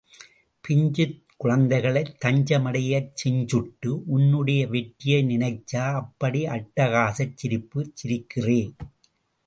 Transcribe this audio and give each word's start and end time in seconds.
பிஞ்சுக் 0.63 1.11
குழந்தைகளைத் 1.37 2.19
தஞ்சம் 2.19 2.65
அடையச் 2.65 3.11
செஞ்சுட்ட, 3.15 3.85
உன்னுடைய 4.07 4.67
வெற்றியை 4.67 5.23
நினைச்சா 5.23 5.85
அப்படி 5.93 6.43
அட்டகாசச் 6.47 7.35
சிரிப்புச் 7.35 7.93
சிரிக்கிறே? 7.95 8.61